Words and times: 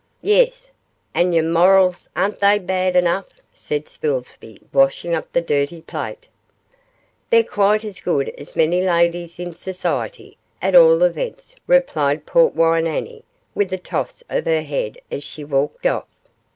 'Yes, 0.23 0.71
and 1.13 1.31
yer 1.31 1.43
morals, 1.43 2.09
ain't 2.17 2.39
they 2.39 2.57
bad 2.57 2.95
enough?' 2.95 3.35
said 3.53 3.87
Spilsby, 3.87 4.59
washing 4.73 5.13
up 5.13 5.31
the 5.31 5.43
dirty 5.43 5.81
plate. 5.83 6.27
'They're 7.29 7.43
quite 7.43 7.85
as 7.85 7.99
good 7.99 8.29
as 8.29 8.55
many 8.55 8.81
ladies 8.81 9.37
in 9.37 9.53
society, 9.53 10.37
at 10.59 10.73
all 10.73 11.03
events,' 11.03 11.55
replied 11.67 12.25
Portwine 12.25 12.87
Annie, 12.87 13.23
with 13.53 13.71
a 13.73 13.77
toss 13.77 14.23
of 14.27 14.45
her 14.45 14.63
head 14.63 14.97
as 15.11 15.23
she 15.23 15.43
walked 15.43 15.85
off. 15.85 16.07